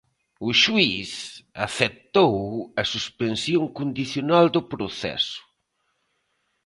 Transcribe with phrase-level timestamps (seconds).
[0.47, 1.11] O xuíz
[1.65, 2.35] aceptou
[2.81, 5.41] a suspensión condicional do proceso.